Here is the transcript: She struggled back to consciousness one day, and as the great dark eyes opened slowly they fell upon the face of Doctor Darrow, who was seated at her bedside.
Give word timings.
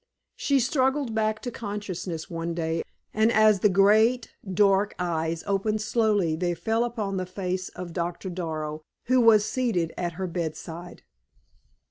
She 0.35 0.59
struggled 0.59 1.13
back 1.13 1.43
to 1.43 1.51
consciousness 1.51 2.27
one 2.27 2.55
day, 2.55 2.81
and 3.13 3.31
as 3.31 3.59
the 3.59 3.69
great 3.69 4.31
dark 4.51 4.95
eyes 4.97 5.43
opened 5.45 5.83
slowly 5.83 6.35
they 6.35 6.55
fell 6.55 6.83
upon 6.83 7.17
the 7.17 7.27
face 7.27 7.69
of 7.69 7.93
Doctor 7.93 8.31
Darrow, 8.31 8.81
who 9.05 9.21
was 9.21 9.45
seated 9.45 9.93
at 9.99 10.13
her 10.13 10.25
bedside. 10.25 11.03